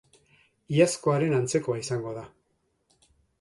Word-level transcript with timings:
Iazkoaren 0.77 1.35
antzekoa 1.41 1.77
izango 1.83 2.15
da. 2.17 2.25